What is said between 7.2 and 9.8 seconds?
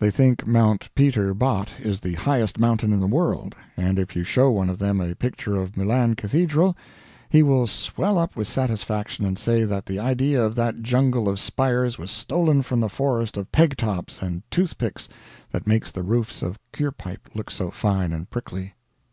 he will swell up with satisfaction and say